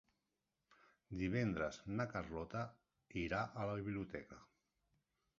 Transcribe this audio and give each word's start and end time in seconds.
Divendres 1.17 1.77
na 1.99 2.07
Carlota 2.13 2.63
irà 3.25 3.41
a 3.43 3.67
la 3.73 3.77
biblioteca. 3.81 4.39